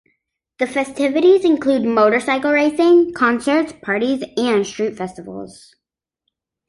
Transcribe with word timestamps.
The 0.57 0.65
festivities 0.65 1.45
include 1.45 1.83
motorcycle 1.85 2.51
racing, 2.51 3.13
concerts, 3.13 3.71
parties, 3.83 4.23
and 4.35 4.65
street 4.65 4.97
festivals. 4.97 5.75